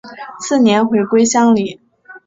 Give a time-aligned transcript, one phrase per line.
[0.39, 1.79] 次年回归乡里。